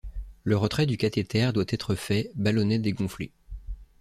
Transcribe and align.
Le 0.45 0.57
retrait 0.57 0.87
du 0.87 0.97
cathéter 0.97 1.51
doit 1.51 1.65
être 1.69 1.93
fait, 1.93 2.31
ballonnet 2.33 2.79
dégonflé. 2.79 3.31